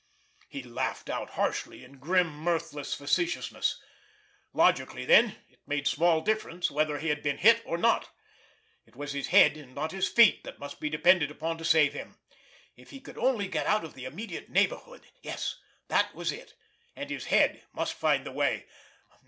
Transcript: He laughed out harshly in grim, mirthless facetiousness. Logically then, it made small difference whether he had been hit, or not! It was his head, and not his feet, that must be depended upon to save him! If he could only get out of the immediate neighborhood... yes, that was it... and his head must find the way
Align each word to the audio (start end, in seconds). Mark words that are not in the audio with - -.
He 0.49 0.63
laughed 0.63 1.11
out 1.11 1.29
harshly 1.37 1.83
in 1.83 1.99
grim, 1.99 2.35
mirthless 2.35 2.95
facetiousness. 2.95 3.79
Logically 4.51 5.05
then, 5.05 5.35
it 5.47 5.59
made 5.67 5.85
small 5.85 6.21
difference 6.21 6.71
whether 6.71 6.97
he 6.97 7.09
had 7.09 7.21
been 7.21 7.37
hit, 7.37 7.61
or 7.65 7.77
not! 7.77 8.09
It 8.87 8.95
was 8.95 9.11
his 9.13 9.27
head, 9.27 9.55
and 9.57 9.75
not 9.75 9.91
his 9.91 10.07
feet, 10.07 10.43
that 10.43 10.57
must 10.57 10.79
be 10.79 10.89
depended 10.89 11.29
upon 11.29 11.59
to 11.59 11.63
save 11.63 11.93
him! 11.93 12.17
If 12.75 12.89
he 12.89 12.99
could 12.99 13.19
only 13.19 13.47
get 13.47 13.67
out 13.67 13.83
of 13.83 13.93
the 13.93 14.05
immediate 14.05 14.49
neighborhood... 14.49 15.05
yes, 15.21 15.59
that 15.87 16.15
was 16.15 16.31
it... 16.31 16.55
and 16.95 17.11
his 17.11 17.25
head 17.25 17.61
must 17.75 17.93
find 17.93 18.25
the 18.25 18.31
way 18.31 18.65